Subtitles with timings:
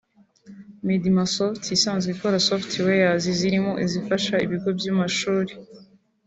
[0.87, 5.53] Medmasoft isanzwe ikora softwares zirimo izifasha ibigo by’amashuri